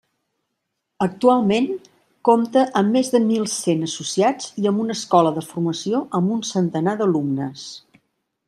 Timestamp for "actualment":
1.05-1.67